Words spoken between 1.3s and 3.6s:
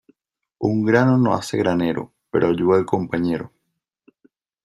hace granero, pero ayuda al compañero.